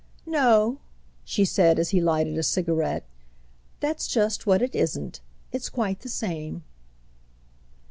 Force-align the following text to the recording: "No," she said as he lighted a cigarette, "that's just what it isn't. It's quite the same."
"No," 0.25 0.79
she 1.23 1.45
said 1.45 1.77
as 1.77 1.91
he 1.91 2.01
lighted 2.01 2.35
a 2.35 2.41
cigarette, 2.41 3.03
"that's 3.81 4.07
just 4.07 4.47
what 4.47 4.63
it 4.63 4.73
isn't. 4.73 5.21
It's 5.51 5.69
quite 5.69 5.99
the 5.99 6.09
same." 6.09 6.63